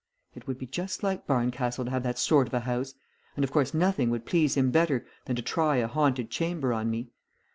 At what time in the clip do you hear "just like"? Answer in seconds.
0.65-1.27